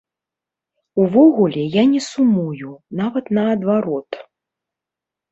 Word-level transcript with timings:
Увогуле 1.01 1.63
я 1.75 1.83
не 1.91 1.99
сумую, 2.05 2.71
нават 3.01 3.25
наадварот. 3.39 4.09